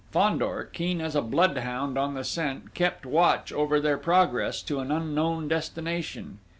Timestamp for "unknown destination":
4.91-6.39